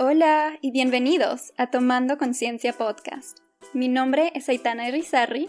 Hola 0.00 0.56
y 0.62 0.70
bienvenidos 0.70 1.52
a 1.56 1.72
Tomando 1.72 2.18
Conciencia 2.18 2.72
Podcast. 2.72 3.40
Mi 3.74 3.88
nombre 3.88 4.30
es 4.36 4.48
Aitana 4.48 4.86
Irizarry 4.86 5.48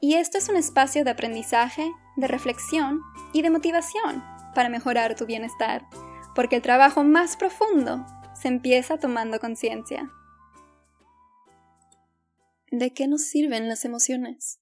y 0.00 0.14
esto 0.14 0.38
es 0.38 0.48
un 0.48 0.54
espacio 0.54 1.02
de 1.02 1.10
aprendizaje, 1.10 1.90
de 2.16 2.28
reflexión 2.28 3.00
y 3.32 3.42
de 3.42 3.50
motivación 3.50 4.22
para 4.54 4.68
mejorar 4.68 5.16
tu 5.16 5.26
bienestar, 5.26 5.84
porque 6.36 6.54
el 6.54 6.62
trabajo 6.62 7.02
más 7.02 7.36
profundo 7.36 8.06
se 8.40 8.46
empieza 8.46 8.98
tomando 8.98 9.40
conciencia. 9.40 10.08
¿De 12.70 12.94
qué 12.94 13.08
nos 13.08 13.22
sirven 13.22 13.66
las 13.66 13.84
emociones? 13.84 14.60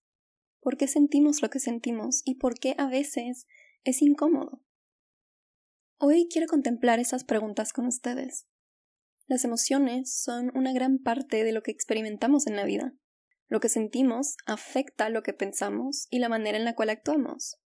¿Por 0.61 0.79
qué 0.79 0.89
sentimos 0.89 1.43
lo 1.43 1.51
que 1.51 1.61
sentimos 1.61 2.23
y 2.25 2.37
por 2.37 2.55
qué 2.55 2.75
a 2.79 2.87
veces 2.87 3.47
es 3.85 4.01
incómodo? 4.01 4.63
Hoy 5.99 6.27
quiero 6.33 6.47
contemplar 6.47 7.01
esas 7.01 7.25
preguntas 7.25 7.75
con 7.75 7.85
ustedes. 7.85 8.47
Las 9.27 9.45
emociones 9.45 10.15
son 10.15 10.53
una 10.55 10.73
gran 10.73 10.99
parte 10.99 11.43
de 11.43 11.53
lo 11.53 11.63
que 11.63 11.73
experimentamos 11.73 12.47
en 12.47 12.57
la 12.57 12.65
vida. 12.65 12.95
Lo 13.49 13.61
que 13.61 13.69
sentimos 13.69 14.37
afecta 14.47 15.09
lo 15.09 15.23
que 15.23 15.33
pensamos 15.33 16.07
y 16.11 16.21
la 16.21 16.29
manera 16.29 16.59
en 16.59 16.65
la 16.65 16.75
cual 16.75 16.91
actuamos. 16.91 17.59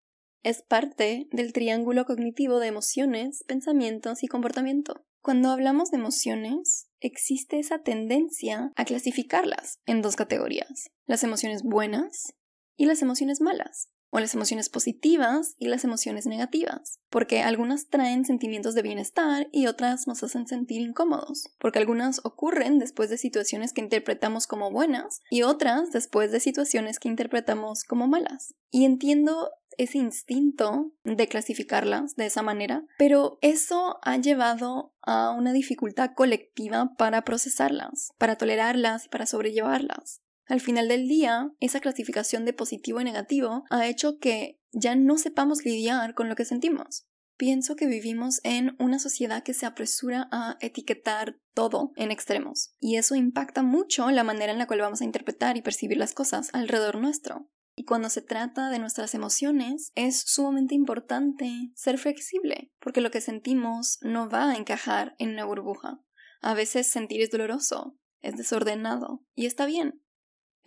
Es 0.45 0.63
parte 0.63 1.29
del 1.33 1.53
triángulo 1.53 2.05
cognitivo 2.05 2.61
de 2.61 2.69
emociones, 2.69 3.43
pensamientos 3.47 4.23
y 4.23 4.29
comportamiento. 4.29 5.05
Cuando 5.21 5.51
hablamos 5.51 5.91
de 5.91 5.99
emociones, 5.99 6.89
existe 7.01 7.59
esa 7.59 7.81
tendencia 7.81 8.73
a 8.77 8.85
clasificarlas 8.85 9.81
en 9.85 10.01
dos 10.01 10.15
categorías, 10.15 10.91
las 11.07 11.25
emociones 11.25 11.63
buenas 11.65 12.35
y 12.77 12.87
las 12.87 13.03
emociones 13.03 13.41
malas 13.41 13.91
o 14.11 14.21
las 14.21 14.35
emociones 14.35 14.69
positivas 14.69 15.55
y 15.59 15.69
las 15.69 15.85
emociones 15.85 16.27
negativas, 16.27 17.01
porque 17.11 17.43
algunas 17.43 17.89
traen 17.89 18.25
sentimientos 18.25 18.75
de 18.75 18.83
bienestar 18.83 19.49
y 19.53 19.67
otras 19.67 20.07
nos 20.07 20.23
hacen 20.23 20.47
sentir 20.47 20.81
incómodos, 20.81 21.51
porque 21.59 21.79
algunas 21.79 22.21
ocurren 22.25 22.79
después 22.79 23.11
de 23.11 23.19
situaciones 23.19 23.73
que 23.73 23.81
interpretamos 23.81 24.47
como 24.47 24.71
buenas 24.71 25.23
y 25.31 25.43
otras 25.43 25.91
después 25.93 26.33
de 26.33 26.41
situaciones 26.41 26.99
que 26.99 27.09
interpretamos 27.09 27.85
como 27.85 28.09
malas. 28.09 28.55
Y 28.71 28.85
entiendo 28.85 29.51
ese 29.79 29.99
instinto 29.99 30.93
de 31.05 31.29
clasificarlas 31.29 32.17
de 32.17 32.27
esa 32.27 32.43
manera, 32.43 32.85
pero 32.99 33.39
eso 33.43 33.99
ha 34.03 34.17
llevado 34.17 34.93
a 35.03 35.31
una 35.31 35.53
dificultad 35.53 36.11
colectiva 36.15 36.95
para 36.99 37.23
procesarlas, 37.23 38.13
para 38.19 38.37
tolerarlas 38.37 39.07
y 39.07 39.09
para 39.09 39.27
sobrellevarlas. 39.27 40.21
Al 40.49 40.61
final 40.61 40.89
del 40.89 41.07
día, 41.07 41.53
esa 41.61 41.81
clasificación 41.81 42.47
de 42.47 42.55
positivo 42.55 43.01
y 43.01 43.05
negativo 43.05 43.65
ha 43.69 43.87
hecho 43.87 44.19
que 44.19 44.59
ya 44.73 44.97
no 44.97 45.19
sepamos 45.19 45.65
lidiar 45.65 46.15
con 46.15 46.29
lo 46.29 46.37
que 46.37 46.47
sentimos. 46.47 47.07
Pienso 47.37 47.77
que 47.77 47.87
vivimos 47.87 48.41
en 48.43 48.75
una 48.81 48.99
sociedad 48.99 49.45
que 49.45 49.55
se 49.55 49.67
apresura 49.67 50.27
a 50.33 50.57
etiquetar 50.61 51.39
todo 51.55 51.93
en 51.95 52.11
extremos, 52.11 52.75
y 52.81 52.97
eso 52.97 53.15
impacta 53.15 53.63
mucho 53.63 54.11
la 54.11 54.25
manera 54.25 54.51
en 54.51 54.59
la 54.59 54.67
cual 54.67 54.81
vamos 54.81 55.03
a 55.03 55.05
interpretar 55.05 55.57
y 55.57 55.63
percibir 55.63 55.99
las 55.99 56.15
cosas 56.15 56.49
alrededor 56.53 56.99
nuestro. 56.99 57.49
Y 57.77 57.85
cuando 57.85 58.09
se 58.09 58.23
trata 58.23 58.71
de 58.71 58.81
nuestras 58.81 59.15
emociones, 59.15 59.93
es 59.95 60.21
sumamente 60.27 60.75
importante 60.75 61.71
ser 61.77 61.99
flexible, 61.99 62.73
porque 62.81 63.01
lo 63.01 63.13
que 63.13 63.21
sentimos 63.21 63.99
no 64.01 64.29
va 64.29 64.51
a 64.51 64.57
encajar 64.57 65.15
en 65.19 65.31
una 65.31 65.45
burbuja. 65.45 66.01
A 66.41 66.55
veces 66.55 66.89
sentir 66.89 67.21
es 67.21 67.31
doloroso, 67.31 67.97
es 68.21 68.37
desordenado, 68.37 69.23
y 69.37 69.47
está 69.47 69.65
bien. 69.67 70.03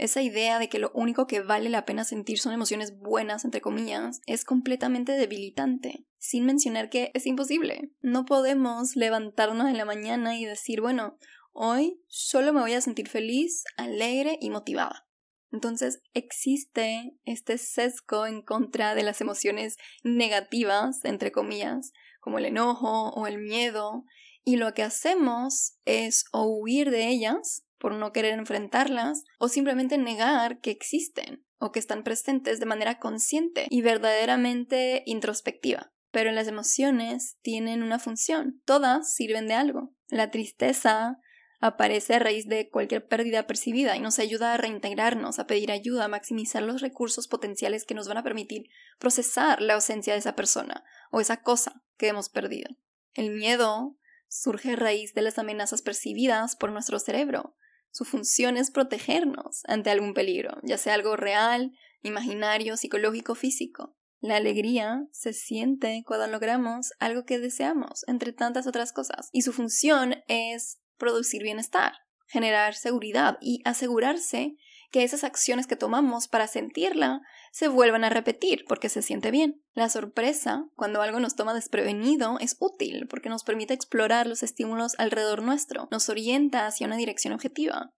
Esa 0.01 0.23
idea 0.23 0.57
de 0.57 0.67
que 0.67 0.79
lo 0.79 0.89
único 0.95 1.27
que 1.27 1.41
vale 1.41 1.69
la 1.69 1.85
pena 1.85 2.03
sentir 2.05 2.39
son 2.39 2.53
emociones 2.53 2.97
buenas, 2.97 3.45
entre 3.45 3.61
comillas, 3.61 4.19
es 4.25 4.45
completamente 4.45 5.11
debilitante, 5.11 6.07
sin 6.17 6.43
mencionar 6.43 6.89
que 6.89 7.11
es 7.13 7.27
imposible. 7.27 7.91
No 8.01 8.25
podemos 8.25 8.95
levantarnos 8.95 9.69
en 9.69 9.77
la 9.77 9.85
mañana 9.85 10.39
y 10.39 10.45
decir, 10.45 10.81
bueno, 10.81 11.19
hoy 11.51 12.01
solo 12.07 12.51
me 12.51 12.61
voy 12.61 12.73
a 12.73 12.81
sentir 12.81 13.09
feliz, 13.09 13.63
alegre 13.77 14.39
y 14.41 14.49
motivada. 14.49 15.07
Entonces 15.51 16.01
existe 16.15 17.13
este 17.25 17.59
sesgo 17.59 18.25
en 18.25 18.41
contra 18.41 18.95
de 18.95 19.03
las 19.03 19.21
emociones 19.21 19.77
negativas, 20.03 21.05
entre 21.05 21.31
comillas, 21.31 21.93
como 22.19 22.39
el 22.39 22.45
enojo 22.45 23.11
o 23.11 23.27
el 23.27 23.37
miedo, 23.37 24.05
y 24.43 24.55
lo 24.55 24.73
que 24.73 24.81
hacemos 24.81 25.77
es 25.85 26.25
o 26.31 26.47
huir 26.47 26.89
de 26.89 27.07
ellas 27.07 27.67
por 27.81 27.95
no 27.95 28.13
querer 28.13 28.37
enfrentarlas 28.37 29.23
o 29.39 29.49
simplemente 29.49 29.97
negar 29.97 30.59
que 30.59 30.69
existen 30.71 31.43
o 31.57 31.71
que 31.71 31.79
están 31.79 32.03
presentes 32.03 32.59
de 32.59 32.65
manera 32.65 32.99
consciente 32.99 33.65
y 33.69 33.81
verdaderamente 33.81 35.03
introspectiva. 35.05 35.91
Pero 36.11 36.31
las 36.31 36.47
emociones 36.47 37.37
tienen 37.41 37.83
una 37.83 37.99
función, 37.99 38.61
todas 38.65 39.13
sirven 39.13 39.47
de 39.47 39.55
algo. 39.55 39.93
La 40.09 40.29
tristeza 40.29 41.19
aparece 41.59 42.15
a 42.15 42.19
raíz 42.19 42.47
de 42.47 42.69
cualquier 42.69 43.07
pérdida 43.07 43.47
percibida 43.47 43.95
y 43.95 43.99
nos 43.99 44.19
ayuda 44.19 44.53
a 44.53 44.57
reintegrarnos, 44.57 45.39
a 45.39 45.47
pedir 45.47 45.71
ayuda, 45.71 46.05
a 46.05 46.09
maximizar 46.09 46.63
los 46.63 46.81
recursos 46.81 47.27
potenciales 47.27 47.85
que 47.85 47.93
nos 47.93 48.07
van 48.07 48.17
a 48.17 48.23
permitir 48.23 48.69
procesar 48.99 49.61
la 49.61 49.75
ausencia 49.75 50.13
de 50.13 50.19
esa 50.19 50.35
persona 50.35 50.83
o 51.11 51.21
esa 51.21 51.41
cosa 51.41 51.83
que 51.97 52.07
hemos 52.07 52.29
perdido. 52.29 52.69
El 53.13 53.31
miedo 53.31 53.97
surge 54.27 54.71
a 54.71 54.75
raíz 54.75 55.13
de 55.13 55.21
las 55.21 55.37
amenazas 55.37 55.81
percibidas 55.81 56.55
por 56.55 56.71
nuestro 56.71 56.97
cerebro, 56.99 57.55
su 57.91 58.05
función 58.05 58.57
es 58.57 58.71
protegernos 58.71 59.61
ante 59.67 59.89
algún 59.89 60.13
peligro, 60.13 60.59
ya 60.63 60.77
sea 60.77 60.93
algo 60.93 61.15
real, 61.15 61.71
imaginario, 62.01 62.77
psicológico, 62.77 63.35
físico. 63.35 63.95
La 64.19 64.37
alegría 64.37 65.07
se 65.11 65.33
siente 65.33 66.03
cuando 66.05 66.27
logramos 66.27 66.91
algo 66.99 67.25
que 67.25 67.39
deseamos, 67.39 68.03
entre 68.07 68.33
tantas 68.33 68.67
otras 68.67 68.93
cosas, 68.93 69.29
y 69.31 69.41
su 69.41 69.51
función 69.51 70.23
es 70.27 70.79
producir 70.97 71.41
bienestar, 71.41 71.93
generar 72.27 72.75
seguridad 72.75 73.37
y 73.41 73.61
asegurarse 73.65 74.55
que 74.91 75.03
esas 75.03 75.23
acciones 75.23 75.67
que 75.67 75.75
tomamos 75.75 76.27
para 76.27 76.47
sentirla 76.47 77.21
se 77.51 77.67
vuelvan 77.67 78.03
a 78.03 78.09
repetir 78.09 78.65
porque 78.67 78.89
se 78.89 79.01
siente 79.01 79.31
bien. 79.31 79.63
La 79.73 79.89
sorpresa, 79.89 80.65
cuando 80.75 81.01
algo 81.01 81.19
nos 81.19 81.35
toma 81.35 81.53
desprevenido, 81.53 82.37
es 82.39 82.57
útil 82.59 83.07
porque 83.09 83.29
nos 83.29 83.43
permite 83.43 83.73
explorar 83.73 84.27
los 84.27 84.43
estímulos 84.43 84.95
alrededor 84.99 85.41
nuestro, 85.41 85.87
nos 85.91 86.09
orienta 86.09 86.67
hacia 86.67 86.87
una 86.87 86.97
dirección 86.97 87.33
objetiva. 87.33 87.93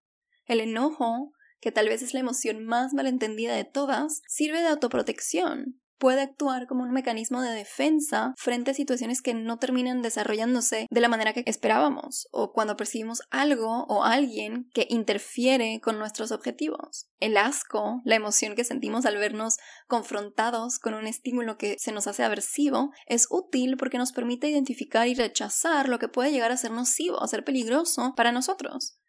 El 0.46 0.60
enojo, 0.60 1.34
que 1.60 1.72
tal 1.72 1.90
vez 1.90 2.02
es 2.02 2.14
la 2.14 2.20
emoción 2.20 2.64
más 2.64 2.94
malentendida 2.94 3.56
de 3.56 3.66
todas, 3.66 4.22
sirve 4.28 4.62
de 4.62 4.68
autoprotección, 4.68 5.82
puede 6.04 6.22
actuar 6.22 6.68
como 6.68 6.84
un 6.84 6.92
mecanismo 6.92 7.42
de 7.42 7.54
defensa 7.54 8.34
frente 8.36 8.72
a 8.72 8.74
situaciones 8.74 9.22
que 9.22 9.34
no 9.34 9.58
terminan 9.58 10.02
desarrollándose 10.02 10.86
de 10.90 11.00
la 11.00 11.08
manera 11.08 11.32
que 11.32 11.46
esperábamos 11.46 12.28
o 12.34 12.52
cuando 12.52 12.76
percibimos 12.76 13.22
algo 13.32 13.86
o 13.86 14.04
alguien 14.04 14.70
que 14.74 14.86
interfiere 14.90 15.80
con 15.82 16.00
nuestros 16.00 16.34
objetivos. 16.34 17.08
El 17.22 17.38
asco, 17.38 18.02
la 18.04 18.16
emoción 18.16 18.54
que 18.54 18.66
sentimos 18.66 19.06
al 19.06 19.16
vernos 19.16 19.56
confrontados 19.88 20.78
con 20.78 20.94
un 20.94 21.08
estímulo 21.08 21.58
que 21.58 21.78
se 21.80 21.94
nos 21.94 22.06
hace 22.08 22.26
aversivo, 22.26 22.92
es 23.08 23.28
útil 23.30 23.78
porque 23.78 23.98
nos 23.98 24.12
permite 24.12 24.50
identificar 24.50 25.08
y 25.08 25.16
rechazar 25.16 25.88
lo 25.88 26.00
que 26.00 26.10
puede 26.10 26.34
llegar 26.34 26.52
a 26.52 26.58
ser 26.58 26.72
nocivo, 26.72 27.24
a 27.24 27.30
ser 27.30 27.46
peligroso 27.46 28.12
para 28.18 28.34
nosotros. 28.34 29.00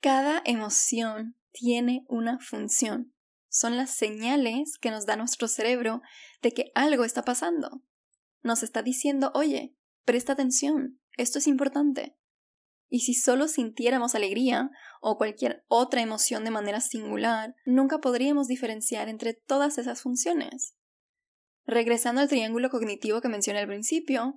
Cada 0.00 0.42
emoción 0.44 1.36
tiene 1.52 2.04
una 2.08 2.40
función 2.40 3.13
son 3.54 3.76
las 3.76 3.90
señales 3.90 4.78
que 4.80 4.90
nos 4.90 5.06
da 5.06 5.14
nuestro 5.14 5.46
cerebro 5.46 6.02
de 6.42 6.50
que 6.50 6.72
algo 6.74 7.04
está 7.04 7.22
pasando. 7.22 7.84
Nos 8.42 8.64
está 8.64 8.82
diciendo, 8.82 9.30
oye, 9.32 9.76
presta 10.04 10.32
atención, 10.32 10.98
esto 11.16 11.38
es 11.38 11.46
importante. 11.46 12.16
Y 12.88 13.00
si 13.00 13.14
solo 13.14 13.46
sintiéramos 13.46 14.16
alegría 14.16 14.72
o 15.00 15.18
cualquier 15.18 15.64
otra 15.68 16.02
emoción 16.02 16.42
de 16.42 16.50
manera 16.50 16.80
singular, 16.80 17.54
nunca 17.64 17.98
podríamos 17.98 18.48
diferenciar 18.48 19.08
entre 19.08 19.34
todas 19.34 19.78
esas 19.78 20.02
funciones. 20.02 20.74
Regresando 21.64 22.22
al 22.22 22.28
triángulo 22.28 22.70
cognitivo 22.70 23.20
que 23.20 23.28
mencioné 23.28 23.60
al 23.60 23.68
principio, 23.68 24.34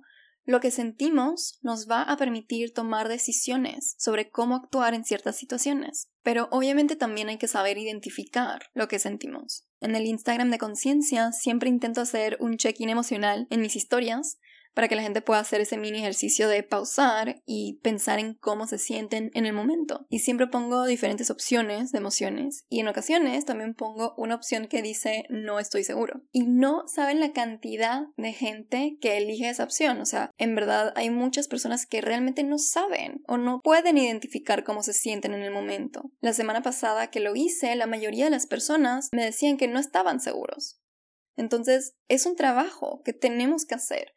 lo 0.48 0.60
que 0.60 0.70
sentimos 0.70 1.58
nos 1.60 1.90
va 1.90 2.00
a 2.00 2.16
permitir 2.16 2.72
tomar 2.72 3.08
decisiones 3.08 3.94
sobre 3.98 4.30
cómo 4.30 4.56
actuar 4.56 4.94
en 4.94 5.04
ciertas 5.04 5.36
situaciones, 5.36 6.08
pero 6.22 6.48
obviamente 6.50 6.96
también 6.96 7.28
hay 7.28 7.36
que 7.36 7.48
saber 7.48 7.76
identificar 7.76 8.62
lo 8.72 8.88
que 8.88 8.98
sentimos. 8.98 9.66
En 9.82 9.94
el 9.94 10.06
Instagram 10.06 10.50
de 10.50 10.56
conciencia 10.56 11.32
siempre 11.32 11.68
intento 11.68 12.00
hacer 12.00 12.38
un 12.40 12.56
check-in 12.56 12.88
emocional 12.88 13.46
en 13.50 13.60
mis 13.60 13.76
historias 13.76 14.38
para 14.78 14.86
que 14.86 14.94
la 14.94 15.02
gente 15.02 15.22
pueda 15.22 15.40
hacer 15.40 15.60
ese 15.60 15.76
mini 15.76 15.98
ejercicio 15.98 16.46
de 16.46 16.62
pausar 16.62 17.42
y 17.44 17.80
pensar 17.82 18.20
en 18.20 18.34
cómo 18.34 18.68
se 18.68 18.78
sienten 18.78 19.32
en 19.34 19.44
el 19.44 19.52
momento. 19.52 20.06
Y 20.08 20.20
siempre 20.20 20.46
pongo 20.46 20.86
diferentes 20.86 21.32
opciones 21.32 21.90
de 21.90 21.98
emociones 21.98 22.64
y 22.68 22.78
en 22.78 22.86
ocasiones 22.86 23.44
también 23.44 23.74
pongo 23.74 24.14
una 24.16 24.36
opción 24.36 24.68
que 24.68 24.80
dice 24.80 25.24
no 25.30 25.58
estoy 25.58 25.82
seguro. 25.82 26.22
Y 26.30 26.44
no 26.44 26.86
saben 26.86 27.18
la 27.18 27.32
cantidad 27.32 28.02
de 28.16 28.32
gente 28.32 28.98
que 29.00 29.16
elige 29.16 29.48
esa 29.48 29.64
opción. 29.64 30.00
O 30.00 30.06
sea, 30.06 30.30
en 30.38 30.54
verdad 30.54 30.92
hay 30.94 31.10
muchas 31.10 31.48
personas 31.48 31.84
que 31.84 32.00
realmente 32.00 32.44
no 32.44 32.58
saben 32.58 33.24
o 33.26 33.36
no 33.36 33.60
pueden 33.64 33.98
identificar 33.98 34.62
cómo 34.62 34.84
se 34.84 34.92
sienten 34.92 35.34
en 35.34 35.42
el 35.42 35.50
momento. 35.50 36.12
La 36.20 36.34
semana 36.34 36.62
pasada 36.62 37.10
que 37.10 37.18
lo 37.18 37.34
hice, 37.34 37.74
la 37.74 37.88
mayoría 37.88 38.26
de 38.26 38.30
las 38.30 38.46
personas 38.46 39.08
me 39.10 39.24
decían 39.24 39.56
que 39.56 39.66
no 39.66 39.80
estaban 39.80 40.20
seguros. 40.20 40.80
Entonces, 41.36 41.94
es 42.06 42.26
un 42.26 42.36
trabajo 42.36 43.02
que 43.04 43.12
tenemos 43.12 43.64
que 43.64 43.74
hacer 43.74 44.12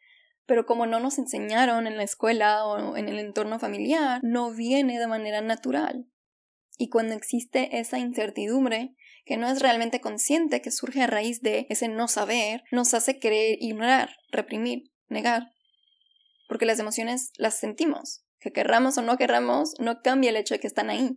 pero 0.52 0.66
como 0.66 0.84
no 0.84 1.00
nos 1.00 1.16
enseñaron 1.16 1.86
en 1.86 1.96
la 1.96 2.02
escuela 2.02 2.66
o 2.66 2.98
en 2.98 3.08
el 3.08 3.18
entorno 3.18 3.58
familiar, 3.58 4.20
no 4.22 4.52
viene 4.52 4.98
de 4.98 5.06
manera 5.06 5.40
natural. 5.40 6.04
Y 6.76 6.90
cuando 6.90 7.14
existe 7.14 7.78
esa 7.78 7.98
incertidumbre, 7.98 8.94
que 9.24 9.38
no 9.38 9.48
es 9.48 9.62
realmente 9.62 10.02
consciente, 10.02 10.60
que 10.60 10.70
surge 10.70 11.00
a 11.00 11.06
raíz 11.06 11.40
de 11.40 11.66
ese 11.70 11.88
no 11.88 12.06
saber, 12.06 12.64
nos 12.70 12.92
hace 12.92 13.18
querer 13.18 13.56
ignorar, 13.62 14.10
reprimir, 14.30 14.92
negar. 15.08 15.54
Porque 16.48 16.66
las 16.66 16.78
emociones 16.78 17.32
las 17.38 17.58
sentimos. 17.58 18.22
Que 18.38 18.52
querramos 18.52 18.98
o 18.98 19.00
no 19.00 19.16
querramos, 19.16 19.72
no 19.78 20.02
cambia 20.02 20.28
el 20.28 20.36
hecho 20.36 20.52
de 20.52 20.60
que 20.60 20.66
están 20.66 20.90
ahí. 20.90 21.16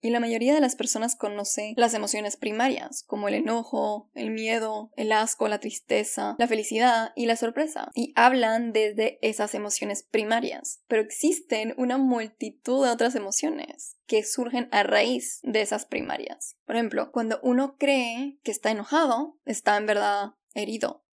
Y 0.00 0.10
la 0.10 0.20
mayoría 0.20 0.54
de 0.54 0.60
las 0.60 0.76
personas 0.76 1.16
conoce 1.16 1.74
las 1.76 1.92
emociones 1.92 2.36
primarias, 2.36 3.02
como 3.06 3.28
el 3.28 3.34
enojo, 3.34 4.10
el 4.14 4.30
miedo, 4.30 4.92
el 4.96 5.10
asco, 5.10 5.48
la 5.48 5.58
tristeza, 5.58 6.36
la 6.38 6.46
felicidad 6.46 7.12
y 7.16 7.26
la 7.26 7.36
sorpresa, 7.36 7.90
y 7.94 8.12
hablan 8.14 8.72
desde 8.72 9.18
esas 9.22 9.54
emociones 9.54 10.04
primarias. 10.04 10.80
Pero 10.86 11.02
existen 11.02 11.74
una 11.76 11.98
multitud 11.98 12.84
de 12.84 12.92
otras 12.92 13.16
emociones 13.16 13.96
que 14.06 14.22
surgen 14.24 14.68
a 14.70 14.84
raíz 14.84 15.40
de 15.42 15.62
esas 15.62 15.84
primarias. 15.84 16.56
Por 16.64 16.76
ejemplo, 16.76 17.10
cuando 17.10 17.40
uno 17.42 17.76
cree 17.76 18.38
que 18.44 18.52
está 18.52 18.70
enojado, 18.70 19.36
está 19.44 19.76
en 19.76 19.86
verdad 19.86 20.30
herido, 20.54 21.04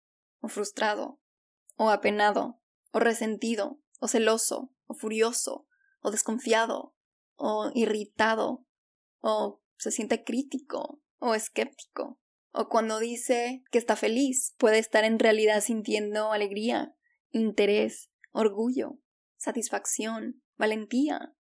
o 0.40 0.48
frustrado, 0.48 1.20
o 1.76 1.90
apenado, 1.90 2.60
o 2.92 3.00
resentido, 3.00 3.80
o 3.98 4.08
celoso, 4.08 4.70
o 4.86 4.94
furioso, 4.94 5.66
o 6.00 6.10
desconfiado, 6.10 6.94
o 7.36 7.70
irritado, 7.74 8.66
o 9.24 9.62
se 9.78 9.90
siente 9.90 10.22
crítico 10.22 11.00
o 11.18 11.34
escéptico. 11.34 12.20
O 12.52 12.68
cuando 12.68 12.98
dice 12.98 13.64
que 13.70 13.78
está 13.78 13.96
feliz, 13.96 14.54
puede 14.58 14.78
estar 14.78 15.02
en 15.04 15.18
realidad 15.18 15.62
sintiendo 15.62 16.30
alegría, 16.30 16.94
interés, 17.30 18.10
orgullo, 18.32 18.98
satisfacción, 19.38 20.42
valentía, 20.58 21.34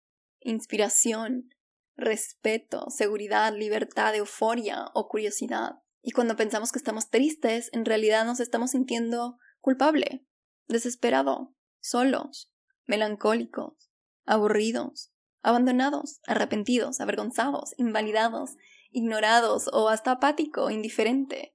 inspiración, 0.40 1.48
respeto, 1.96 2.90
seguridad, 2.90 3.56
libertad, 3.56 4.14
euforia 4.14 4.84
o 4.92 5.08
curiosidad. 5.08 5.76
Y 6.02 6.10
cuando 6.10 6.36
pensamos 6.36 6.72
que 6.72 6.78
estamos 6.78 7.08
tristes, 7.08 7.70
en 7.72 7.86
realidad 7.86 8.26
nos 8.26 8.40
estamos 8.40 8.72
sintiendo 8.72 9.38
culpable, 9.60 10.26
desesperado, 10.68 11.54
solos, 11.80 12.52
melancólicos, 12.84 13.90
aburridos, 14.26 15.12
abandonados, 15.42 16.20
arrepentidos, 16.26 17.00
avergonzados, 17.00 17.74
invalidados, 17.78 18.56
ignorados 18.90 19.68
o 19.72 19.88
hasta 19.88 20.12
apático, 20.12 20.70
indiferente. 20.70 21.54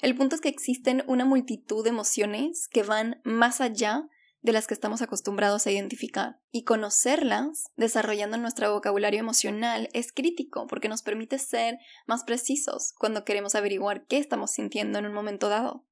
El 0.00 0.14
punto 0.14 0.34
es 0.34 0.40
que 0.40 0.48
existen 0.48 1.04
una 1.06 1.24
multitud 1.24 1.82
de 1.82 1.90
emociones 1.90 2.68
que 2.68 2.82
van 2.82 3.20
más 3.24 3.60
allá 3.60 4.08
de 4.42 4.52
las 4.52 4.66
que 4.66 4.74
estamos 4.74 5.02
acostumbrados 5.02 5.66
a 5.66 5.72
identificar. 5.72 6.38
Y 6.50 6.62
conocerlas, 6.62 7.64
desarrollando 7.76 8.36
nuestro 8.36 8.72
vocabulario 8.72 9.18
emocional, 9.18 9.88
es 9.92 10.12
crítico 10.12 10.66
porque 10.68 10.88
nos 10.88 11.02
permite 11.02 11.38
ser 11.38 11.78
más 12.06 12.24
precisos 12.24 12.94
cuando 12.98 13.24
queremos 13.24 13.54
averiguar 13.54 14.06
qué 14.06 14.18
estamos 14.18 14.52
sintiendo 14.52 14.98
en 14.98 15.06
un 15.06 15.14
momento 15.14 15.48
dado. 15.48 15.84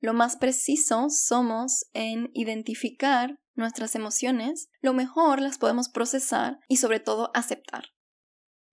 Lo 0.00 0.14
más 0.14 0.36
precisos 0.36 1.22
somos 1.22 1.86
en 1.92 2.30
identificar 2.32 3.38
nuestras 3.54 3.94
emociones, 3.94 4.68
lo 4.80 4.94
mejor 4.94 5.40
las 5.40 5.58
podemos 5.58 5.88
procesar 5.90 6.58
y 6.68 6.78
sobre 6.78 7.00
todo 7.00 7.30
aceptar. 7.34 7.84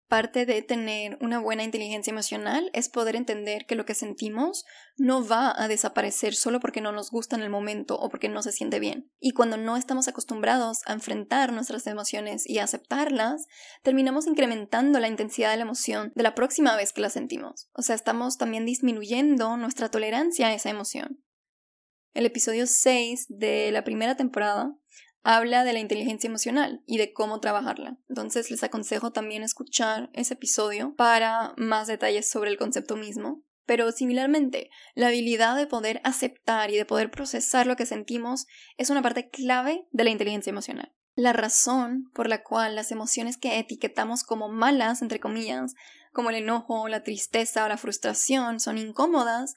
Parte 0.09 0.47
de 0.47 0.63
tener 0.63 1.19
una 1.21 1.41
buena 1.41 1.65
inteligencia 1.65 2.13
emocional 2.13 2.71
es 2.73 2.89
poder 2.89 3.17
entender 3.17 3.67
que 3.67 3.75
lo 3.75 3.85
que 3.85 3.95
sentimos 3.97 4.65
no 4.97 5.27
va 5.27 5.53
a 5.61 5.67
desaparecer 5.67 6.37
solo 6.37 6.61
porque 6.61 6.81
no 6.81 6.93
nos 6.93 7.11
gusta 7.11 7.35
en 7.35 7.43
el 7.43 7.51
momento 7.51 7.99
o 7.99 8.09
porque 8.09 8.29
no 8.29 8.41
se 8.43 8.53
siente 8.53 8.79
bien. 8.79 9.11
Y 9.19 9.33
cuando 9.33 9.57
no 9.57 9.77
estamos 9.77 10.07
acostumbrados 10.07 10.79
a 10.87 10.93
enfrentar 10.93 11.53
nuestras 11.53 11.89
emociones 11.89 12.49
y 12.49 12.59
a 12.59 12.65
aceptarlas, 12.65 13.47
terminamos 13.83 14.29
incrementando 14.29 15.01
la 15.01 15.09
intensidad 15.09 15.51
de 15.51 15.57
la 15.57 15.65
emoción 15.65 16.13
de 16.15 16.23
la 16.23 16.37
próxima 16.37 16.77
vez 16.77 16.93
que 16.93 17.01
la 17.01 17.11
sentimos. 17.11 17.69
O 17.73 17.83
sea, 17.83 17.97
estamos 17.97 18.39
también 18.39 18.65
disminuyendo 18.65 19.57
nuestra 19.57 19.91
tolerancia 19.91 20.47
a 20.47 20.55
esa 20.55 20.71
emoción. 20.71 21.21
El 22.15 22.27
episodio 22.27 22.67
6 22.69 23.27
de 23.29 23.73
la 23.73 23.83
primera 23.83 24.17
temporada 24.17 24.73
habla 25.29 25.65
de 25.65 25.73
la 25.73 25.81
inteligencia 25.81 26.29
emocional 26.29 26.85
y 26.87 26.99
de 26.99 27.13
cómo 27.13 27.41
trabajarla. 27.41 27.99
Entonces 28.09 28.49
les 28.49 28.63
aconsejo 28.63 29.11
también 29.11 29.43
escuchar 29.43 30.09
ese 30.13 30.35
episodio 30.35 30.95
para 30.95 31.53
más 31.57 31.89
detalles 31.89 32.31
sobre 32.31 32.51
el 32.51 32.57
concepto 32.57 32.97
mismo. 32.97 33.43
Pero 33.65 33.91
similarmente, 33.91 34.71
la 34.95 35.09
habilidad 35.09 35.57
de 35.57 35.67
poder 35.67 36.01
aceptar 36.05 36.71
y 36.71 36.77
de 36.77 36.85
poder 36.85 37.11
procesar 37.11 37.67
lo 37.67 37.75
que 37.75 37.87
sentimos 37.87 38.47
es 38.77 38.89
una 38.89 39.03
parte 39.03 39.29
clave 39.29 39.89
de 39.91 40.05
la 40.05 40.11
inteligencia 40.11 40.51
emocional. 40.51 40.95
La 41.17 41.33
razón 41.33 42.09
por 42.15 42.29
la 42.29 42.45
cual 42.45 42.77
las 42.77 42.93
emociones 42.93 43.37
que 43.37 43.59
etiquetamos 43.59 44.23
como 44.23 44.49
malas, 44.49 45.03
entre 45.03 45.19
comillas, 45.19 45.75
como 46.13 46.31
el 46.31 46.37
enojo, 46.37 46.87
la 46.87 47.03
tristeza 47.03 47.65
o 47.65 47.69
la 47.69 47.79
frustración, 47.79 48.61
son 48.61 48.79
incómodas, 48.79 49.57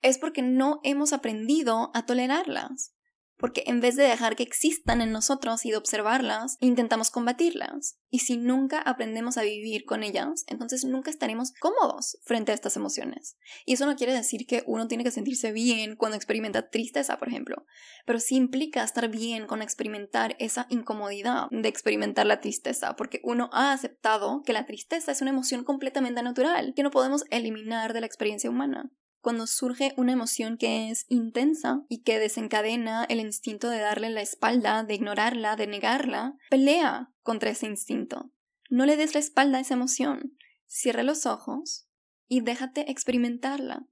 es 0.00 0.16
porque 0.16 0.40
no 0.40 0.80
hemos 0.82 1.12
aprendido 1.12 1.90
a 1.92 2.06
tolerarlas. 2.06 2.94
Porque 3.40 3.64
en 3.66 3.80
vez 3.80 3.96
de 3.96 4.04
dejar 4.04 4.36
que 4.36 4.42
existan 4.42 5.00
en 5.00 5.12
nosotros 5.12 5.64
y 5.64 5.70
de 5.70 5.78
observarlas, 5.78 6.56
intentamos 6.60 7.10
combatirlas. 7.10 7.96
Y 8.10 8.20
si 8.20 8.36
nunca 8.36 8.80
aprendemos 8.80 9.38
a 9.38 9.42
vivir 9.42 9.84
con 9.84 10.02
ellas, 10.02 10.44
entonces 10.46 10.84
nunca 10.84 11.10
estaremos 11.10 11.52
cómodos 11.58 12.18
frente 12.24 12.52
a 12.52 12.54
estas 12.54 12.76
emociones. 12.76 13.36
Y 13.64 13.74
eso 13.74 13.86
no 13.86 13.96
quiere 13.96 14.12
decir 14.12 14.46
que 14.46 14.62
uno 14.66 14.88
tiene 14.88 15.04
que 15.04 15.10
sentirse 15.10 15.52
bien 15.52 15.96
cuando 15.96 16.16
experimenta 16.16 16.68
tristeza, 16.68 17.18
por 17.18 17.28
ejemplo, 17.28 17.64
pero 18.04 18.20
sí 18.20 18.36
implica 18.36 18.84
estar 18.84 19.08
bien 19.08 19.46
con 19.46 19.62
experimentar 19.62 20.36
esa 20.38 20.66
incomodidad 20.68 21.48
de 21.50 21.68
experimentar 21.68 22.26
la 22.26 22.40
tristeza, 22.40 22.94
porque 22.96 23.20
uno 23.24 23.48
ha 23.52 23.72
aceptado 23.72 24.42
que 24.44 24.52
la 24.52 24.66
tristeza 24.66 25.12
es 25.12 25.22
una 25.22 25.30
emoción 25.30 25.64
completamente 25.64 26.22
natural, 26.22 26.74
que 26.74 26.82
no 26.82 26.90
podemos 26.90 27.24
eliminar 27.30 27.92
de 27.92 28.00
la 28.00 28.06
experiencia 28.06 28.50
humana 28.50 28.90
cuando 29.20 29.46
surge 29.46 29.92
una 29.96 30.12
emoción 30.12 30.56
que 30.56 30.90
es 30.90 31.04
intensa 31.08 31.84
y 31.88 32.02
que 32.02 32.18
desencadena 32.18 33.04
el 33.04 33.20
instinto 33.20 33.68
de 33.68 33.78
darle 33.78 34.10
la 34.10 34.22
espalda, 34.22 34.82
de 34.82 34.94
ignorarla, 34.94 35.56
de 35.56 35.66
negarla, 35.66 36.36
pelea 36.48 37.12
contra 37.22 37.50
ese 37.50 37.66
instinto. 37.66 38.32
No 38.70 38.86
le 38.86 38.96
des 38.96 39.14
la 39.14 39.20
espalda 39.20 39.58
a 39.58 39.60
esa 39.60 39.74
emoción. 39.74 40.36
Cierra 40.66 41.02
los 41.02 41.26
ojos 41.26 41.88
y 42.28 42.40
déjate 42.40 42.90
experimentarla. 42.90 43.86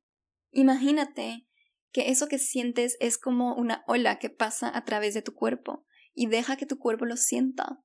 Imagínate 0.50 1.46
que 1.92 2.10
eso 2.10 2.28
que 2.28 2.38
sientes 2.38 2.96
es 3.00 3.18
como 3.18 3.54
una 3.54 3.84
ola 3.86 4.18
que 4.18 4.30
pasa 4.30 4.70
a 4.74 4.84
través 4.84 5.14
de 5.14 5.22
tu 5.22 5.34
cuerpo 5.34 5.84
y 6.14 6.26
deja 6.26 6.56
que 6.56 6.66
tu 6.66 6.78
cuerpo 6.78 7.04
lo 7.04 7.16
sienta. 7.16 7.82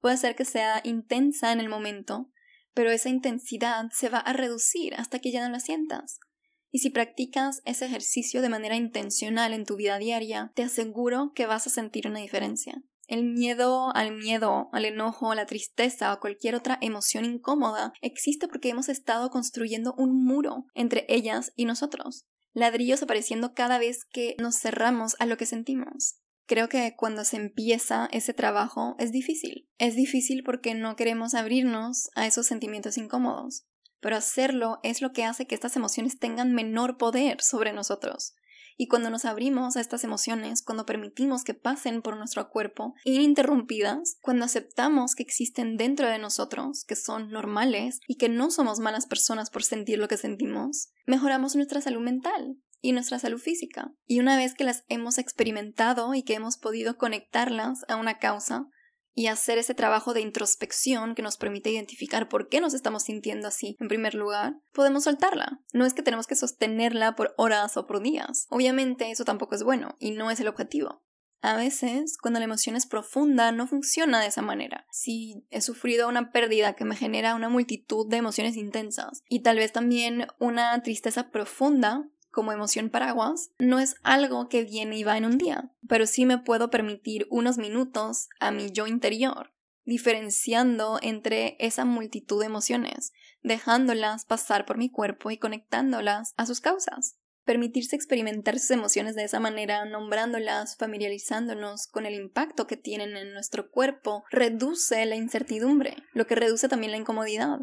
Puede 0.00 0.16
ser 0.16 0.36
que 0.36 0.44
sea 0.44 0.80
intensa 0.84 1.52
en 1.52 1.60
el 1.60 1.68
momento, 1.68 2.30
pero 2.74 2.90
esa 2.90 3.08
intensidad 3.08 3.90
se 3.92 4.08
va 4.08 4.18
a 4.18 4.32
reducir 4.32 4.94
hasta 4.94 5.18
que 5.18 5.32
ya 5.32 5.44
no 5.44 5.52
la 5.52 5.60
sientas. 5.60 6.20
Y 6.70 6.78
si 6.78 6.90
practicas 6.90 7.62
ese 7.64 7.86
ejercicio 7.86 8.42
de 8.42 8.48
manera 8.48 8.76
intencional 8.76 9.52
en 9.52 9.64
tu 9.64 9.76
vida 9.76 9.98
diaria, 9.98 10.52
te 10.54 10.62
aseguro 10.62 11.32
que 11.34 11.46
vas 11.46 11.66
a 11.66 11.70
sentir 11.70 12.06
una 12.06 12.20
diferencia. 12.20 12.82
El 13.08 13.24
miedo 13.24 13.90
al 13.96 14.16
miedo, 14.16 14.68
al 14.72 14.84
enojo, 14.84 15.32
a 15.32 15.34
la 15.34 15.46
tristeza 15.46 16.14
o 16.14 16.20
cualquier 16.20 16.54
otra 16.54 16.78
emoción 16.80 17.24
incómoda 17.24 17.92
existe 18.02 18.46
porque 18.46 18.68
hemos 18.68 18.88
estado 18.88 19.30
construyendo 19.30 19.94
un 19.98 20.24
muro 20.24 20.66
entre 20.74 21.06
ellas 21.08 21.52
y 21.56 21.64
nosotros. 21.64 22.26
Ladrillos 22.52 23.02
apareciendo 23.02 23.52
cada 23.52 23.78
vez 23.78 24.04
que 24.04 24.36
nos 24.38 24.60
cerramos 24.60 25.16
a 25.18 25.26
lo 25.26 25.36
que 25.36 25.46
sentimos. 25.46 26.20
Creo 26.46 26.68
que 26.68 26.94
cuando 26.96 27.24
se 27.24 27.36
empieza 27.36 28.08
ese 28.12 28.32
trabajo 28.32 28.94
es 29.00 29.10
difícil. 29.10 29.68
Es 29.78 29.96
difícil 29.96 30.44
porque 30.44 30.74
no 30.74 30.94
queremos 30.94 31.34
abrirnos 31.34 32.10
a 32.14 32.28
esos 32.28 32.46
sentimientos 32.46 32.96
incómodos 32.96 33.66
pero 34.00 34.16
hacerlo 34.16 34.80
es 34.82 35.02
lo 35.02 35.12
que 35.12 35.24
hace 35.24 35.46
que 35.46 35.54
estas 35.54 35.76
emociones 35.76 36.18
tengan 36.18 36.52
menor 36.52 36.96
poder 36.96 37.40
sobre 37.40 37.72
nosotros. 37.72 38.34
Y 38.76 38.86
cuando 38.86 39.10
nos 39.10 39.26
abrimos 39.26 39.76
a 39.76 39.80
estas 39.82 40.04
emociones, 40.04 40.62
cuando 40.62 40.86
permitimos 40.86 41.44
que 41.44 41.52
pasen 41.52 42.00
por 42.00 42.16
nuestro 42.16 42.48
cuerpo 42.48 42.94
ininterrumpidas, 43.04 44.16
cuando 44.22 44.46
aceptamos 44.46 45.14
que 45.14 45.22
existen 45.22 45.76
dentro 45.76 46.08
de 46.08 46.18
nosotros, 46.18 46.84
que 46.86 46.96
son 46.96 47.30
normales 47.30 48.00
y 48.08 48.16
que 48.16 48.30
no 48.30 48.50
somos 48.50 48.78
malas 48.78 49.04
personas 49.06 49.50
por 49.50 49.64
sentir 49.64 49.98
lo 49.98 50.08
que 50.08 50.16
sentimos, 50.16 50.88
mejoramos 51.04 51.56
nuestra 51.56 51.82
salud 51.82 52.00
mental 52.00 52.56
y 52.80 52.92
nuestra 52.92 53.18
salud 53.18 53.38
física. 53.38 53.92
Y 54.06 54.20
una 54.20 54.38
vez 54.38 54.54
que 54.54 54.64
las 54.64 54.84
hemos 54.88 55.18
experimentado 55.18 56.14
y 56.14 56.22
que 56.22 56.32
hemos 56.32 56.56
podido 56.56 56.96
conectarlas 56.96 57.84
a 57.88 57.96
una 57.96 58.18
causa, 58.18 58.66
y 59.14 59.26
hacer 59.26 59.58
ese 59.58 59.74
trabajo 59.74 60.14
de 60.14 60.20
introspección 60.20 61.14
que 61.14 61.22
nos 61.22 61.36
permite 61.36 61.70
identificar 61.70 62.28
por 62.28 62.48
qué 62.48 62.60
nos 62.60 62.74
estamos 62.74 63.04
sintiendo 63.04 63.48
así 63.48 63.76
en 63.80 63.88
primer 63.88 64.14
lugar, 64.14 64.54
podemos 64.72 65.04
soltarla. 65.04 65.60
No 65.72 65.86
es 65.86 65.94
que 65.94 66.02
tenemos 66.02 66.26
que 66.26 66.36
sostenerla 66.36 67.14
por 67.16 67.34
horas 67.36 67.76
o 67.76 67.86
por 67.86 68.02
días. 68.02 68.46
Obviamente 68.50 69.10
eso 69.10 69.24
tampoco 69.24 69.54
es 69.54 69.62
bueno 69.62 69.96
y 69.98 70.12
no 70.12 70.30
es 70.30 70.40
el 70.40 70.48
objetivo. 70.48 71.02
A 71.42 71.56
veces, 71.56 72.18
cuando 72.20 72.38
la 72.38 72.44
emoción 72.44 72.76
es 72.76 72.86
profunda, 72.86 73.50
no 73.50 73.66
funciona 73.66 74.20
de 74.20 74.26
esa 74.26 74.42
manera. 74.42 74.84
Si 74.92 75.46
he 75.48 75.62
sufrido 75.62 76.06
una 76.06 76.32
pérdida 76.32 76.74
que 76.74 76.84
me 76.84 76.96
genera 76.96 77.34
una 77.34 77.48
multitud 77.48 78.06
de 78.08 78.18
emociones 78.18 78.56
intensas 78.56 79.22
y 79.26 79.40
tal 79.40 79.56
vez 79.56 79.72
también 79.72 80.26
una 80.38 80.82
tristeza 80.82 81.30
profunda, 81.30 82.04
como 82.30 82.52
emoción 82.52 82.90
paraguas, 82.90 83.50
no 83.58 83.78
es 83.78 83.96
algo 84.02 84.48
que 84.48 84.64
viene 84.64 84.98
y 84.98 85.04
va 85.04 85.16
en 85.16 85.24
un 85.24 85.38
día, 85.38 85.72
pero 85.88 86.06
sí 86.06 86.26
me 86.26 86.38
puedo 86.38 86.70
permitir 86.70 87.26
unos 87.30 87.58
minutos 87.58 88.28
a 88.38 88.50
mi 88.50 88.70
yo 88.70 88.86
interior, 88.86 89.52
diferenciando 89.84 90.98
entre 91.02 91.56
esa 91.58 91.84
multitud 91.84 92.40
de 92.40 92.46
emociones, 92.46 93.12
dejándolas 93.42 94.24
pasar 94.24 94.66
por 94.66 94.78
mi 94.78 94.90
cuerpo 94.90 95.30
y 95.30 95.38
conectándolas 95.38 96.34
a 96.36 96.46
sus 96.46 96.60
causas. 96.60 97.16
Permitirse 97.44 97.96
experimentar 97.96 98.58
sus 98.58 98.70
emociones 98.70 99.16
de 99.16 99.24
esa 99.24 99.40
manera, 99.40 99.84
nombrándolas, 99.86 100.76
familiarizándonos 100.76 101.86
con 101.86 102.06
el 102.06 102.14
impacto 102.14 102.66
que 102.66 102.76
tienen 102.76 103.16
en 103.16 103.32
nuestro 103.32 103.70
cuerpo, 103.70 104.24
reduce 104.30 105.04
la 105.06 105.16
incertidumbre, 105.16 105.96
lo 106.12 106.26
que 106.26 106.34
reduce 106.34 106.68
también 106.68 106.92
la 106.92 106.98
incomodidad. 106.98 107.60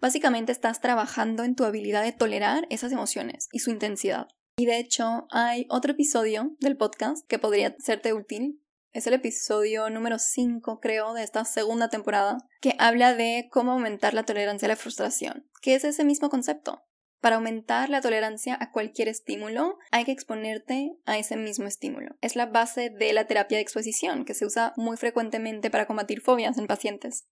Básicamente 0.00 0.52
estás 0.52 0.80
trabajando 0.80 1.44
en 1.44 1.54
tu 1.54 1.64
habilidad 1.64 2.02
de 2.02 2.12
tolerar 2.12 2.66
esas 2.70 2.92
emociones 2.92 3.48
y 3.52 3.60
su 3.60 3.70
intensidad. 3.70 4.28
Y 4.56 4.66
de 4.66 4.78
hecho, 4.78 5.26
hay 5.30 5.66
otro 5.70 5.92
episodio 5.92 6.56
del 6.60 6.76
podcast 6.76 7.26
que 7.28 7.38
podría 7.38 7.74
serte 7.78 8.12
útil. 8.12 8.62
Es 8.92 9.06
el 9.06 9.14
episodio 9.14 9.88
número 9.88 10.18
5, 10.18 10.80
creo, 10.80 11.14
de 11.14 11.22
esta 11.22 11.44
segunda 11.44 11.88
temporada, 11.88 12.38
que 12.60 12.74
habla 12.78 13.14
de 13.14 13.48
cómo 13.50 13.72
aumentar 13.72 14.14
la 14.14 14.24
tolerancia 14.24 14.66
a 14.66 14.70
la 14.70 14.76
frustración, 14.76 15.48
que 15.62 15.74
es 15.74 15.84
ese 15.84 16.04
mismo 16.04 16.28
concepto. 16.28 16.82
Para 17.20 17.36
aumentar 17.36 17.90
la 17.90 18.00
tolerancia 18.00 18.56
a 18.58 18.70
cualquier 18.72 19.08
estímulo, 19.08 19.78
hay 19.90 20.04
que 20.04 20.12
exponerte 20.12 20.96
a 21.04 21.18
ese 21.18 21.36
mismo 21.36 21.66
estímulo. 21.66 22.16
Es 22.22 22.34
la 22.34 22.46
base 22.46 22.88
de 22.88 23.12
la 23.12 23.26
terapia 23.26 23.58
de 23.58 23.62
exposición, 23.62 24.24
que 24.24 24.34
se 24.34 24.46
usa 24.46 24.72
muy 24.76 24.96
frecuentemente 24.96 25.70
para 25.70 25.86
combatir 25.86 26.22
fobias 26.22 26.56
en 26.56 26.66
pacientes. 26.66 27.26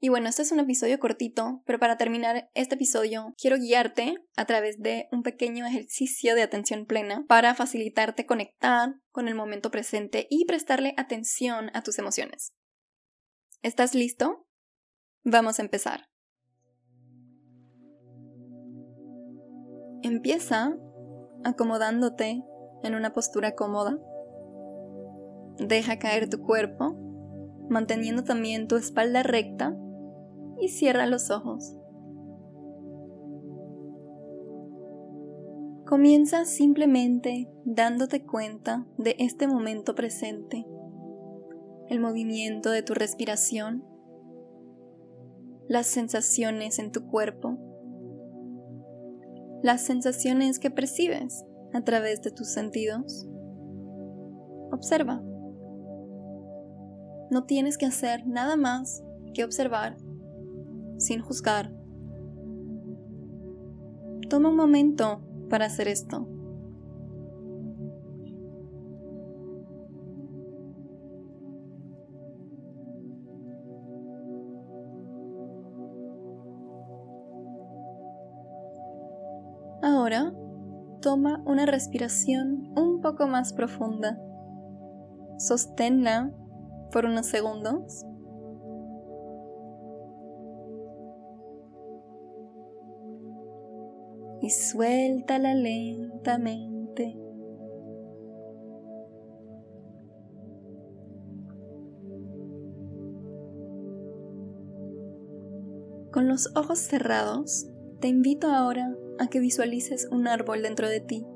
Y 0.00 0.08
bueno, 0.08 0.28
este 0.28 0.42
es 0.42 0.52
un 0.52 0.60
episodio 0.60 0.98
cortito, 0.98 1.62
pero 1.64 1.78
para 1.78 1.96
terminar 1.96 2.50
este 2.54 2.74
episodio 2.74 3.34
quiero 3.40 3.56
guiarte 3.56 4.16
a 4.36 4.44
través 4.44 4.80
de 4.80 5.08
un 5.12 5.22
pequeño 5.22 5.66
ejercicio 5.66 6.34
de 6.34 6.42
atención 6.42 6.84
plena 6.84 7.24
para 7.26 7.54
facilitarte 7.54 8.26
conectar 8.26 8.96
con 9.12 9.28
el 9.28 9.34
momento 9.34 9.70
presente 9.70 10.26
y 10.28 10.44
prestarle 10.44 10.94
atención 10.96 11.70
a 11.74 11.82
tus 11.82 11.98
emociones. 11.98 12.52
¿Estás 13.62 13.94
listo? 13.94 14.46
Vamos 15.22 15.58
a 15.58 15.62
empezar. 15.62 16.08
Empieza 20.02 20.76
acomodándote 21.44 22.42
en 22.82 22.94
una 22.94 23.14
postura 23.14 23.54
cómoda. 23.54 23.98
Deja 25.56 25.98
caer 25.98 26.28
tu 26.28 26.42
cuerpo, 26.42 26.94
manteniendo 27.70 28.22
también 28.22 28.68
tu 28.68 28.76
espalda 28.76 29.22
recta 29.22 29.74
y 30.60 30.68
cierra 30.68 31.06
los 31.06 31.30
ojos. 31.30 31.76
Comienza 35.86 36.44
simplemente 36.44 37.50
dándote 37.64 38.24
cuenta 38.24 38.86
de 38.98 39.16
este 39.18 39.46
momento 39.46 39.94
presente, 39.94 40.66
el 41.88 42.00
movimiento 42.00 42.70
de 42.70 42.82
tu 42.82 42.94
respiración, 42.94 43.84
las 45.68 45.86
sensaciones 45.86 46.78
en 46.78 46.90
tu 46.90 47.06
cuerpo 47.06 47.58
las 49.64 49.80
sensaciones 49.80 50.58
que 50.58 50.70
percibes 50.70 51.42
a 51.72 51.80
través 51.80 52.20
de 52.20 52.30
tus 52.30 52.48
sentidos. 52.48 53.26
Observa. 54.70 55.22
No 57.30 57.44
tienes 57.46 57.78
que 57.78 57.86
hacer 57.86 58.26
nada 58.26 58.56
más 58.56 59.02
que 59.32 59.42
observar 59.42 59.96
sin 60.98 61.20
juzgar. 61.20 61.72
Toma 64.28 64.48
un 64.48 64.56
momento 64.56 65.20
para 65.48 65.66
hacer 65.66 65.88
esto. 65.88 66.28
Ahora, 79.82 80.32
toma 81.02 81.42
una 81.44 81.66
respiración 81.66 82.72
un 82.74 83.02
poco 83.02 83.26
más 83.28 83.52
profunda. 83.52 84.18
Sosténla 85.38 86.32
por 86.90 87.04
unos 87.04 87.26
segundos. 87.26 88.06
Y 94.40 94.50
suéltala 94.50 95.54
lentamente. 95.54 97.16
Con 106.12 106.28
los 106.28 106.54
ojos 106.54 106.78
cerrados, 106.78 107.66
te 108.00 108.06
invito 108.06 108.46
ahora 108.46 108.94
a 109.18 109.26
que 109.26 109.40
visualices 109.40 110.08
un 110.12 110.28
árbol 110.28 110.62
dentro 110.62 110.88
de 110.88 111.00
ti. 111.00 111.26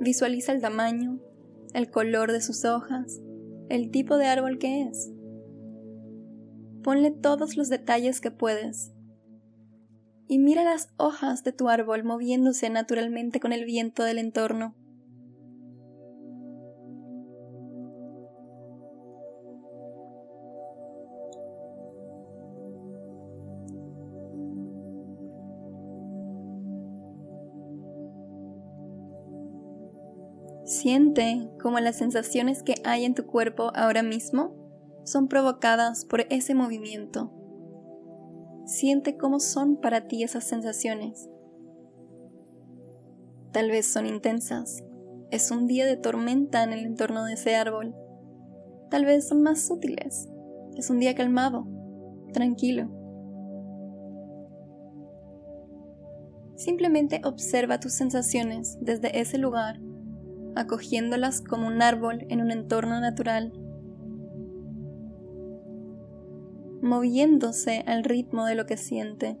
Visualiza 0.00 0.52
el 0.52 0.60
tamaño, 0.60 1.20
el 1.74 1.90
color 1.90 2.32
de 2.32 2.40
sus 2.40 2.64
hojas, 2.64 3.20
el 3.68 3.90
tipo 3.90 4.16
de 4.16 4.26
árbol 4.26 4.58
que 4.58 4.82
es. 4.82 5.12
Ponle 6.82 7.10
todos 7.10 7.56
los 7.56 7.68
detalles 7.68 8.20
que 8.20 8.30
puedes. 8.30 8.92
Y 10.28 10.38
mira 10.38 10.62
las 10.62 10.90
hojas 10.98 11.42
de 11.42 11.52
tu 11.52 11.70
árbol 11.70 12.04
moviéndose 12.04 12.68
naturalmente 12.68 13.40
con 13.40 13.52
el 13.52 13.64
viento 13.64 14.04
del 14.04 14.18
entorno. 14.18 14.74
Siente 30.68 31.48
como 31.62 31.80
las 31.80 31.96
sensaciones 31.96 32.62
que 32.62 32.74
hay 32.84 33.06
en 33.06 33.14
tu 33.14 33.24
cuerpo 33.24 33.72
ahora 33.74 34.02
mismo 34.02 34.54
son 35.04 35.26
provocadas 35.26 36.04
por 36.04 36.26
ese 36.28 36.54
movimiento. 36.54 37.37
Siente 38.68 39.16
cómo 39.16 39.40
son 39.40 39.76
para 39.76 40.08
ti 40.08 40.22
esas 40.22 40.44
sensaciones. 40.44 41.30
Tal 43.50 43.70
vez 43.70 43.86
son 43.86 44.04
intensas. 44.04 44.84
Es 45.30 45.50
un 45.50 45.66
día 45.66 45.86
de 45.86 45.96
tormenta 45.96 46.62
en 46.62 46.74
el 46.74 46.84
entorno 46.84 47.24
de 47.24 47.32
ese 47.32 47.56
árbol. 47.56 47.96
Tal 48.90 49.06
vez 49.06 49.26
son 49.26 49.42
más 49.42 49.66
sutiles. 49.66 50.28
Es 50.76 50.90
un 50.90 50.98
día 51.00 51.14
calmado, 51.14 51.66
tranquilo. 52.34 52.90
Simplemente 56.56 57.22
observa 57.24 57.80
tus 57.80 57.94
sensaciones 57.94 58.76
desde 58.82 59.18
ese 59.18 59.38
lugar 59.38 59.80
acogiéndolas 60.58 61.40
como 61.40 61.68
un 61.68 61.82
árbol 61.82 62.26
en 62.28 62.40
un 62.40 62.50
entorno 62.50 63.00
natural, 63.00 63.52
moviéndose 66.82 67.84
al 67.86 68.04
ritmo 68.04 68.46
de 68.46 68.54
lo 68.54 68.66
que 68.66 68.76
siente. 68.76 69.38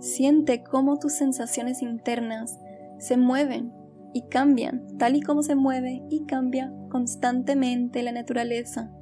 Siente 0.00 0.62
cómo 0.62 0.98
tus 0.98 1.14
sensaciones 1.14 1.82
internas 1.82 2.58
se 2.98 3.16
mueven 3.16 3.72
y 4.12 4.28
cambian, 4.28 4.86
tal 4.98 5.16
y 5.16 5.22
como 5.22 5.42
se 5.42 5.54
mueve 5.54 6.02
y 6.08 6.24
cambia 6.26 6.72
constantemente 6.90 8.02
la 8.02 8.12
naturaleza. 8.12 8.92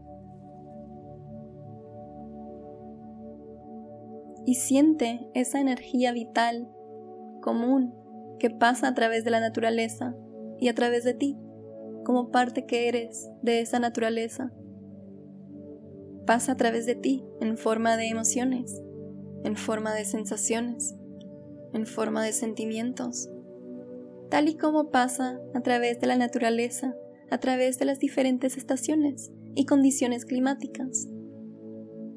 Y 4.46 4.54
siente 4.54 5.28
esa 5.34 5.60
energía 5.60 6.12
vital 6.12 6.68
común 7.40 7.94
que 8.38 8.50
pasa 8.50 8.88
a 8.88 8.94
través 8.94 9.24
de 9.24 9.30
la 9.30 9.40
naturaleza 9.40 10.14
y 10.58 10.68
a 10.68 10.74
través 10.74 11.04
de 11.04 11.14
ti, 11.14 11.38
como 12.04 12.30
parte 12.30 12.66
que 12.66 12.88
eres 12.88 13.28
de 13.42 13.60
esa 13.60 13.78
naturaleza. 13.78 14.52
Pasa 16.26 16.52
a 16.52 16.56
través 16.56 16.86
de 16.86 16.94
ti 16.94 17.24
en 17.40 17.58
forma 17.58 17.96
de 17.96 18.08
emociones, 18.08 18.80
en 19.44 19.56
forma 19.56 19.94
de 19.94 20.04
sensaciones, 20.04 20.94
en 21.72 21.86
forma 21.86 22.24
de 22.24 22.32
sentimientos, 22.32 23.28
tal 24.30 24.48
y 24.48 24.56
como 24.56 24.90
pasa 24.90 25.40
a 25.54 25.60
través 25.60 26.00
de 26.00 26.06
la 26.06 26.16
naturaleza, 26.16 26.94
a 27.30 27.38
través 27.38 27.78
de 27.78 27.86
las 27.86 27.98
diferentes 27.98 28.56
estaciones 28.56 29.32
y 29.54 29.66
condiciones 29.66 30.24
climáticas. 30.24 31.08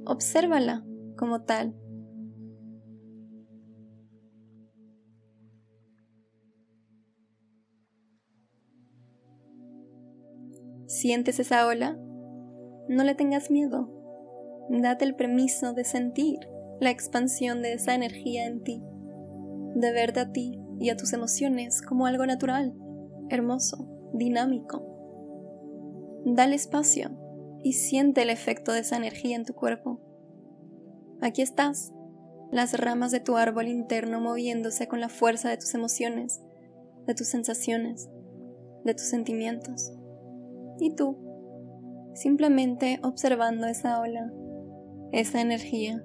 Obsérvala 0.05 0.85
como 1.17 1.43
tal 1.43 1.75
¿Sientes 11.05 11.39
esa 11.39 11.67
ola? 11.67 11.99
No 12.89 13.03
le 13.03 13.13
tengas 13.13 13.51
miedo. 13.51 13.91
Date 14.71 15.05
el 15.05 15.13
permiso 15.13 15.71
de 15.71 15.83
sentir 15.83 16.39
la 16.79 16.89
expansión 16.89 17.61
de 17.61 17.73
esa 17.73 17.93
energía 17.93 18.47
en 18.47 18.63
ti, 18.63 18.81
de 19.75 19.91
verte 19.91 20.21
a 20.21 20.31
ti 20.31 20.59
y 20.79 20.89
a 20.89 20.97
tus 20.97 21.13
emociones 21.13 21.83
como 21.83 22.07
algo 22.07 22.25
natural, 22.25 22.73
hermoso, 23.29 23.87
dinámico. 24.13 24.83
Dale 26.25 26.55
espacio 26.55 27.11
y 27.61 27.73
siente 27.73 28.23
el 28.23 28.31
efecto 28.31 28.71
de 28.71 28.79
esa 28.79 28.97
energía 28.97 29.35
en 29.35 29.45
tu 29.45 29.53
cuerpo. 29.53 30.01
Aquí 31.21 31.43
estás, 31.43 31.93
las 32.51 32.75
ramas 32.79 33.11
de 33.11 33.19
tu 33.19 33.37
árbol 33.37 33.67
interno 33.67 34.21
moviéndose 34.21 34.87
con 34.87 35.01
la 35.01 35.09
fuerza 35.09 35.51
de 35.51 35.57
tus 35.57 35.75
emociones, 35.75 36.41
de 37.05 37.13
tus 37.13 37.27
sensaciones, 37.27 38.09
de 38.83 38.95
tus 38.95 39.05
sentimientos. 39.05 39.91
Y 40.79 40.95
tú, 40.95 41.17
simplemente 42.13 42.99
observando 43.03 43.67
esa 43.67 43.99
ola, 43.99 44.31
esa 45.11 45.41
energía. 45.41 46.03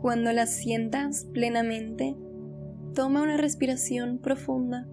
Cuando 0.00 0.32
la 0.32 0.46
sientas 0.46 1.26
plenamente, 1.32 2.16
toma 2.92 3.22
una 3.22 3.36
respiración 3.36 4.18
profunda 4.18 4.88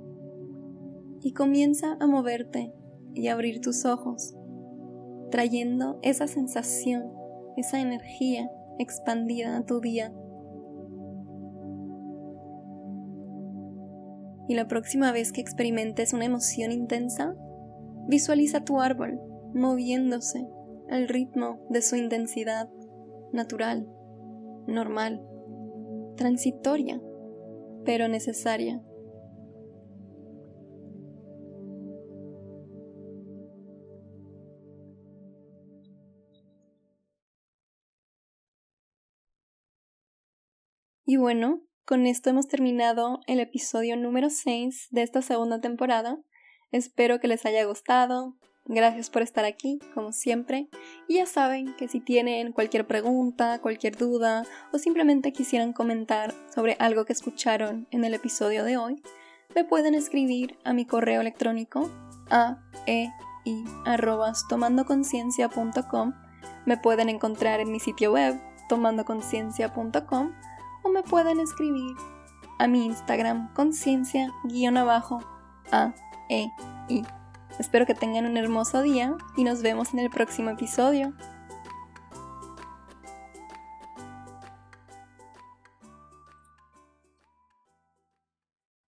y 1.21 1.33
comienza 1.33 1.97
a 1.99 2.07
moverte 2.07 2.71
y 3.15 3.27
abrir 3.27 3.59
tus 3.59 3.85
ojos, 3.85 4.35
trayendo 5.31 5.99
esa 6.03 6.27
sensación, 6.27 7.11
esa 7.57 7.81
energía 7.81 8.51
expandida 8.79 9.63
tu 9.65 9.79
día. 9.79 10.11
Y 14.47 14.55
la 14.55 14.67
próxima 14.67 15.11
vez 15.11 15.31
que 15.31 15.41
experimentes 15.41 16.13
una 16.13 16.25
emoción 16.25 16.71
intensa, 16.71 17.35
visualiza 18.07 18.63
tu 18.63 18.81
árbol 18.81 19.19
moviéndose 19.53 20.47
al 20.89 21.07
ritmo 21.07 21.59
de 21.69 21.83
su 21.83 21.95
intensidad 21.95 22.67
natural 23.31 23.87
normal, 24.69 25.21
transitoria, 26.15 27.01
pero 27.85 28.07
necesaria. 28.07 28.81
Y 41.09 41.17
bueno, 41.17 41.63
con 41.85 42.05
esto 42.05 42.29
hemos 42.29 42.47
terminado 42.47 43.21
el 43.25 43.39
episodio 43.39 43.97
número 43.97 44.29
6 44.29 44.89
de 44.91 45.01
esta 45.01 45.23
segunda 45.23 45.59
temporada. 45.59 46.19
Espero 46.71 47.19
que 47.19 47.27
les 47.27 47.47
haya 47.47 47.65
gustado, 47.65 48.37
Gracias 48.65 49.09
por 49.09 49.23
estar 49.23 49.43
aquí, 49.43 49.79
como 49.95 50.11
siempre. 50.11 50.69
Y 51.07 51.15
ya 51.15 51.25
saben 51.25 51.73
que 51.77 51.87
si 51.87 51.99
tienen 51.99 52.51
cualquier 52.51 52.85
pregunta, 52.85 53.59
cualquier 53.59 53.97
duda 53.97 54.43
o 54.71 54.77
simplemente 54.77 55.33
quisieran 55.33 55.73
comentar 55.73 56.31
sobre 56.53 56.75
algo 56.77 57.05
que 57.05 57.13
escucharon 57.13 57.87
en 57.89 58.05
el 58.05 58.13
episodio 58.13 58.63
de 58.63 58.77
hoy, 58.77 59.01
me 59.55 59.63
pueden 59.63 59.95
escribir 59.95 60.59
a 60.63 60.73
mi 60.73 60.85
correo 60.85 61.21
electrónico 61.21 61.89
a 62.29 62.59
e 62.85 63.09
i 63.45 63.63
arrobas 63.83 64.47
tomandoconciencia.com. 64.47 66.13
Me 66.67 66.77
pueden 66.77 67.09
encontrar 67.09 67.61
en 67.61 67.71
mi 67.71 67.79
sitio 67.79 68.11
web 68.11 68.39
tomandoconciencia.com 68.67 70.33
o 70.83 70.89
me 70.89 71.03
pueden 71.03 71.39
escribir 71.39 71.95
a 72.59 72.67
mi 72.67 72.85
Instagram 72.85 73.53
conciencia-a 73.53 74.33
e 76.29 76.47
i 76.89 77.03
Espero 77.57 77.85
que 77.85 77.93
tengan 77.93 78.25
un 78.25 78.37
hermoso 78.37 78.81
día 78.81 79.15
y 79.35 79.43
nos 79.43 79.61
vemos 79.61 79.93
en 79.93 79.99
el 79.99 80.09
próximo 80.09 80.49
episodio. 80.49 81.13